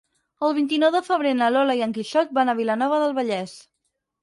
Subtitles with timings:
[0.45, 3.57] El vint-i-nou de febrer na Lola i en Quixot van a Vilanova del Vallès.